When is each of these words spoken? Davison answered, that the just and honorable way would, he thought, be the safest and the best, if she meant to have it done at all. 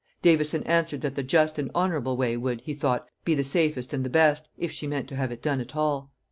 Davison 0.23 0.63
answered, 0.63 1.01
that 1.01 1.13
the 1.13 1.21
just 1.21 1.59
and 1.59 1.69
honorable 1.75 2.17
way 2.17 2.35
would, 2.35 2.61
he 2.61 2.73
thought, 2.73 3.07
be 3.23 3.35
the 3.35 3.43
safest 3.43 3.93
and 3.93 4.03
the 4.03 4.09
best, 4.09 4.49
if 4.57 4.71
she 4.71 4.87
meant 4.87 5.07
to 5.09 5.15
have 5.15 5.31
it 5.31 5.43
done 5.43 5.61
at 5.61 5.75
all. 5.75 6.09